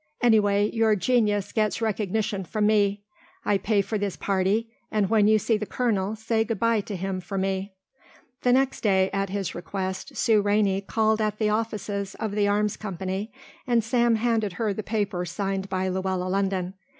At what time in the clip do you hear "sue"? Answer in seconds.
10.17-10.41